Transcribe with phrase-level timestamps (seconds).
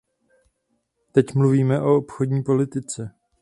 [1.11, 3.13] Teď mluvíme o obchodní politice.